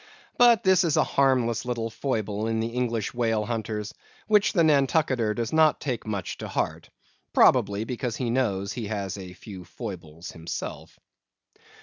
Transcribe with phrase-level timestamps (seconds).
[0.39, 3.93] But this is a harmless little foible in the English whale hunters,
[4.25, 6.89] which the Nantucketer does not take much to heart;
[7.33, 10.99] probably, because he knows that he has a few foibles himself.